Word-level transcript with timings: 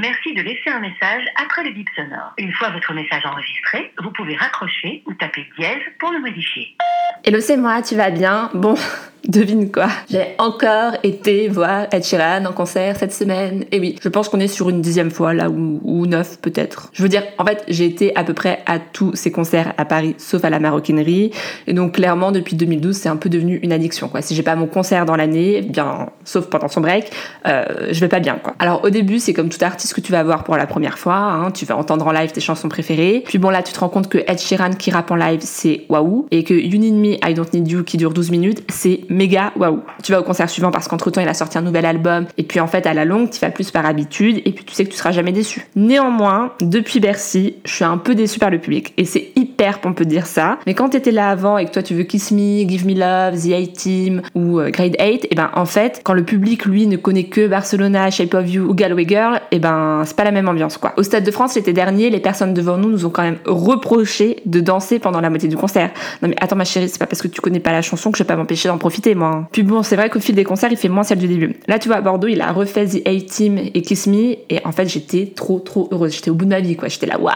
Merci 0.00 0.32
de 0.32 0.40
laisser 0.40 0.70
un 0.70 0.80
message 0.80 1.24
après 1.36 1.62
le 1.62 1.72
bip 1.72 1.86
sonore. 1.94 2.32
Une 2.38 2.50
fois 2.54 2.70
votre 2.70 2.94
message 2.94 3.22
enregistré, 3.26 3.92
vous 4.02 4.10
pouvez 4.12 4.34
raccrocher 4.34 5.02
ou 5.04 5.12
taper 5.12 5.46
dièse 5.58 5.82
pour 5.98 6.10
le 6.10 6.20
modifier. 6.20 6.74
Hello, 7.22 7.38
c'est 7.38 7.58
moi, 7.58 7.82
tu 7.82 7.96
vas 7.96 8.10
bien? 8.10 8.48
Bon, 8.54 8.74
Devine 9.28 9.70
quoi 9.70 9.88
J'ai 10.10 10.34
encore 10.38 10.92
été 11.02 11.48
voir 11.48 11.86
Ed 11.92 12.04
Sheeran 12.04 12.44
en 12.46 12.52
concert 12.52 12.96
cette 12.96 13.12
semaine. 13.12 13.64
Et 13.70 13.78
oui, 13.78 13.96
je 14.02 14.08
pense 14.08 14.28
qu'on 14.28 14.40
est 14.40 14.48
sur 14.48 14.70
une 14.70 14.80
dixième 14.80 15.10
fois 15.10 15.34
là, 15.34 15.48
ou, 15.50 16.06
neuf 16.06 16.38
peut-être. 16.40 16.90
Je 16.92 17.02
veux 17.02 17.08
dire, 17.08 17.22
en 17.38 17.44
fait, 17.44 17.62
j'ai 17.68 17.84
été 17.84 18.16
à 18.16 18.24
peu 18.24 18.34
près 18.34 18.60
à 18.66 18.78
tous 18.78 19.14
ces 19.14 19.30
concerts 19.30 19.74
à 19.76 19.84
Paris, 19.84 20.14
sauf 20.18 20.44
à 20.44 20.50
la 20.50 20.58
maroquinerie. 20.58 21.32
Et 21.66 21.72
donc 21.74 21.94
clairement, 21.94 22.32
depuis 22.32 22.56
2012, 22.56 22.96
c'est 22.96 23.08
un 23.08 23.16
peu 23.16 23.28
devenu 23.28 23.58
une 23.62 23.72
addiction. 23.72 24.08
Quoi. 24.08 24.22
Si 24.22 24.34
j'ai 24.34 24.42
pas 24.42 24.56
mon 24.56 24.66
concert 24.66 25.04
dans 25.04 25.16
l'année, 25.16 25.56
eh 25.58 25.62
bien, 25.62 26.08
sauf 26.24 26.46
pendant 26.46 26.68
son 26.68 26.80
break, 26.80 27.10
euh, 27.46 27.88
je 27.90 28.00
vais 28.00 28.08
pas 28.08 28.20
bien. 28.20 28.36
Quoi. 28.36 28.54
Alors 28.58 28.84
au 28.84 28.90
début, 28.90 29.18
c'est 29.18 29.34
comme 29.34 29.48
tout 29.48 29.62
artiste 29.62 29.94
que 29.94 30.00
tu 30.00 30.12
vas 30.12 30.22
voir 30.22 30.44
pour 30.44 30.56
la 30.56 30.66
première 30.66 30.98
fois. 30.98 31.16
Hein. 31.16 31.50
Tu 31.50 31.66
vas 31.66 31.76
entendre 31.76 32.06
en 32.06 32.12
live 32.12 32.32
tes 32.32 32.40
chansons 32.40 32.68
préférées. 32.68 33.22
Puis 33.26 33.38
bon 33.38 33.50
là, 33.50 33.62
tu 33.62 33.72
te 33.72 33.80
rends 33.80 33.88
compte 33.88 34.08
que 34.08 34.18
Ed 34.18 34.38
Sheeran 34.38 34.70
qui 34.70 34.90
rappe 34.90 35.10
en 35.10 35.16
live, 35.16 35.40
c'est 35.42 35.84
waouh. 35.88 36.26
Et 36.30 36.44
que 36.44 36.54
You 36.54 36.80
Me, 36.80 37.16
I 37.26 37.34
Don't 37.34 37.46
Need 37.52 37.70
You 37.70 37.84
qui 37.84 37.96
dure 37.96 38.12
12 38.12 38.30
minutes, 38.30 38.62
c'est 38.68 39.00
méga 39.10 39.52
waouh. 39.56 39.82
Tu 40.02 40.12
vas 40.12 40.20
au 40.20 40.22
concert 40.22 40.48
suivant 40.48 40.70
parce 40.70 40.88
qu'entre 40.88 41.10
temps 41.10 41.20
il 41.20 41.28
a 41.28 41.34
sorti 41.34 41.58
un 41.58 41.62
nouvel 41.62 41.84
album 41.84 42.26
et 42.38 42.44
puis 42.44 42.60
en 42.60 42.66
fait 42.66 42.86
à 42.86 42.94
la 42.94 43.04
longue 43.04 43.28
tu 43.30 43.40
vas 43.40 43.50
plus 43.50 43.70
par 43.70 43.84
habitude 43.84 44.40
et 44.44 44.52
puis 44.52 44.64
tu 44.64 44.72
sais 44.72 44.84
que 44.84 44.90
tu 44.90 44.96
seras 44.96 45.12
jamais 45.12 45.32
déçu. 45.32 45.66
Néanmoins, 45.76 46.52
depuis 46.60 47.00
Bercy, 47.00 47.56
je 47.64 47.74
suis 47.74 47.84
un 47.84 47.98
peu 47.98 48.14
déçu 48.14 48.38
par 48.38 48.50
le 48.50 48.58
public 48.58 48.94
et 48.96 49.04
c'est 49.04 49.32
hyper 49.36 49.80
pompeux 49.80 50.04
de 50.04 50.10
dire 50.10 50.26
ça. 50.26 50.58
Mais 50.66 50.74
quand 50.74 50.90
t'étais 50.90 51.10
là 51.10 51.28
avant 51.28 51.58
et 51.58 51.66
que 51.66 51.72
toi 51.72 51.82
tu 51.82 51.94
veux 51.94 52.04
Kiss 52.04 52.30
Me, 52.30 52.66
Give 52.68 52.86
Me 52.86 52.94
Love, 52.94 53.40
The 53.40 53.52
A-Team 53.52 54.22
ou 54.34 54.60
euh, 54.60 54.70
Grade 54.70 54.96
8, 54.98 55.02
et 55.02 55.28
eh 55.30 55.34
ben 55.34 55.50
en 55.54 55.66
fait 55.66 56.00
quand 56.04 56.14
le 56.14 56.24
public 56.24 56.64
lui 56.64 56.86
ne 56.86 56.96
connaît 56.96 57.24
que 57.24 57.48
Barcelona, 57.48 58.10
Shape 58.10 58.34
of 58.34 58.48
You 58.48 58.68
ou 58.68 58.74
Galway 58.74 59.06
Girl, 59.06 59.36
et 59.50 59.56
eh 59.56 59.58
ben 59.58 60.02
c'est 60.04 60.16
pas 60.16 60.24
la 60.24 60.30
même 60.30 60.48
ambiance 60.48 60.76
quoi. 60.78 60.92
Au 60.96 61.02
Stade 61.02 61.24
de 61.24 61.30
France 61.30 61.56
l'été 61.56 61.72
dernier, 61.72 62.10
les 62.10 62.20
personnes 62.20 62.54
devant 62.54 62.76
nous 62.76 62.88
nous 62.88 63.06
ont 63.06 63.10
quand 63.10 63.22
même 63.22 63.38
reproché 63.44 64.36
de 64.46 64.60
danser 64.60 65.00
pendant 65.00 65.20
la 65.20 65.30
moitié 65.30 65.48
du 65.48 65.56
concert. 65.56 65.90
Non 66.22 66.28
mais 66.28 66.36
attends 66.40 66.56
ma 66.56 66.64
chérie, 66.64 66.88
c'est 66.88 66.98
pas 66.98 67.06
parce 67.06 67.22
que 67.22 67.28
tu 67.28 67.40
connais 67.40 67.60
pas 67.60 67.72
la 67.72 67.82
chanson 67.82 68.12
que 68.12 68.18
je 68.18 68.22
vais 68.22 68.28
pas 68.28 68.36
m'empêcher 68.36 68.68
d'en 68.68 68.78
profiter 68.78 68.99
Hein. 69.06 69.48
Puis 69.52 69.62
bon, 69.62 69.82
c'est 69.82 69.96
vrai 69.96 70.10
qu'au 70.10 70.20
fil 70.20 70.34
des 70.34 70.44
concerts, 70.44 70.70
il 70.70 70.76
fait 70.76 70.88
moins 70.88 71.02
celle 71.02 71.18
du 71.18 71.28
début. 71.28 71.56
Là, 71.66 71.78
tu 71.78 71.88
vois, 71.88 71.98
à 71.98 72.00
Bordeaux, 72.00 72.28
il 72.28 72.40
a 72.40 72.52
refait 72.52 72.86
The 72.86 73.06
A-Team 73.06 73.58
et 73.58 73.82
Kiss 73.82 74.06
Me, 74.06 74.36
et 74.48 74.60
en 74.64 74.72
fait, 74.72 74.88
j'étais 74.88 75.32
trop, 75.34 75.58
trop 75.58 75.88
heureuse. 75.90 76.14
J'étais 76.14 76.30
au 76.30 76.34
bout 76.34 76.44
de 76.44 76.50
ma 76.50 76.60
vie, 76.60 76.76
quoi. 76.76 76.88
J'étais 76.88 77.06
là, 77.06 77.18
waouh 77.18 77.32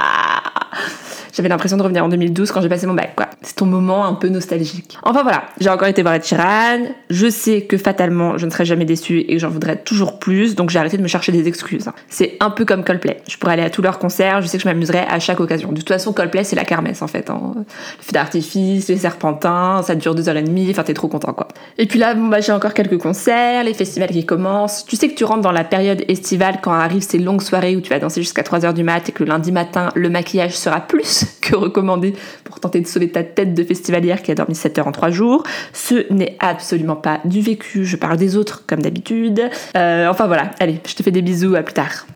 j'avais 1.34 1.48
l'impression 1.48 1.76
de 1.76 1.82
revenir 1.82 2.04
en 2.04 2.08
2012 2.08 2.52
quand 2.52 2.62
j'ai 2.62 2.68
passé 2.68 2.86
mon 2.86 2.94
bac, 2.94 3.14
quoi. 3.16 3.26
C'est 3.42 3.56
ton 3.56 3.66
moment 3.66 4.06
un 4.06 4.14
peu 4.14 4.28
nostalgique. 4.28 4.96
Enfin 5.02 5.22
voilà, 5.22 5.44
j'ai 5.60 5.68
encore 5.68 5.88
été 5.88 6.02
voir 6.02 6.22
Sheeran. 6.22 6.84
Je 7.10 7.28
sais 7.28 7.62
que 7.62 7.76
fatalement, 7.76 8.38
je 8.38 8.46
ne 8.46 8.50
serai 8.50 8.64
jamais 8.64 8.84
déçue 8.84 9.18
et 9.18 9.34
que 9.34 9.38
j'en 9.38 9.50
voudrais 9.50 9.76
toujours 9.76 10.18
plus, 10.18 10.54
donc 10.54 10.70
j'ai 10.70 10.78
arrêté 10.78 10.96
de 10.96 11.02
me 11.02 11.08
chercher 11.08 11.32
des 11.32 11.48
excuses. 11.48 11.90
C'est 12.08 12.36
un 12.40 12.50
peu 12.50 12.64
comme 12.64 12.84
Coldplay. 12.84 13.18
Je 13.28 13.36
pourrais 13.36 13.54
aller 13.54 13.62
à 13.62 13.70
tous 13.70 13.82
leurs 13.82 13.98
concerts, 13.98 14.42
je 14.42 14.46
sais 14.46 14.58
que 14.58 14.62
je 14.62 14.68
m'amuserais 14.68 15.06
à 15.10 15.18
chaque 15.18 15.40
occasion. 15.40 15.72
De 15.72 15.78
toute 15.78 15.88
façon, 15.88 16.12
Coldplay, 16.12 16.44
c'est 16.44 16.56
la 16.56 16.64
kermesse 16.64 17.02
en 17.02 17.08
fait. 17.08 17.28
Hein. 17.30 17.52
Le 17.56 17.64
feu 18.00 18.12
d'artifice, 18.12 18.88
les 18.88 18.96
serpentins, 18.96 19.82
ça 19.82 19.96
dure 19.96 20.14
deux 20.14 20.28
heures 20.28 20.36
et 20.36 20.42
demie, 20.42 20.68
enfin 20.70 20.84
t'es 20.84 20.94
trop 20.94 21.08
content 21.08 21.32
quoi. 21.32 21.48
Et 21.78 21.86
puis 21.86 21.98
là, 21.98 22.14
bon 22.14 22.28
bah 22.28 22.40
j'ai 22.40 22.52
encore 22.52 22.74
quelques 22.74 22.98
concerts, 22.98 23.64
les 23.64 23.74
festivals 23.74 24.10
qui 24.10 24.24
commencent. 24.24 24.84
Tu 24.86 24.94
sais 24.96 25.08
que 25.08 25.14
tu 25.14 25.24
rentres 25.24 25.42
dans 25.42 25.52
la 25.52 25.64
période 25.64 26.04
estivale 26.08 26.60
quand 26.62 26.72
arrivent 26.72 27.02
ces 27.02 27.18
longues 27.18 27.42
soirées 27.42 27.76
où 27.76 27.80
tu 27.80 27.90
vas 27.90 27.98
danser 27.98 28.22
jusqu'à 28.22 28.44
3 28.44 28.64
heures 28.64 28.74
du 28.74 28.84
mat 28.84 29.08
et 29.08 29.12
que 29.12 29.24
le 29.24 29.30
lundi 29.30 29.50
matin, 29.50 29.88
le 29.94 30.08
maquillage 30.08 30.56
sera 30.56 30.80
que 31.40 31.56
recommandé 31.56 32.14
pour 32.44 32.60
tenter 32.60 32.80
de 32.80 32.86
sauver 32.86 33.10
ta 33.10 33.22
tête 33.22 33.54
de 33.54 33.64
festivalière 33.64 34.22
qui 34.22 34.30
a 34.30 34.34
dormi 34.34 34.54
7 34.54 34.78
heures 34.78 34.86
en 34.88 34.92
3 34.92 35.10
jours. 35.10 35.42
Ce 35.72 36.12
n'est 36.12 36.36
absolument 36.40 36.96
pas 36.96 37.20
du 37.24 37.40
vécu, 37.40 37.84
je 37.84 37.96
parle 37.96 38.16
des 38.16 38.36
autres 38.36 38.64
comme 38.66 38.82
d'habitude. 38.82 39.50
Euh, 39.76 40.08
enfin 40.08 40.26
voilà, 40.26 40.50
allez, 40.60 40.80
je 40.86 40.94
te 40.94 41.02
fais 41.02 41.10
des 41.10 41.22
bisous, 41.22 41.54
à 41.54 41.62
plus 41.62 41.74
tard. 41.74 42.06